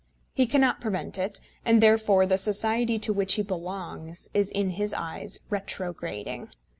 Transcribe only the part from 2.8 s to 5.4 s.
to which he belongs is, in his eyes,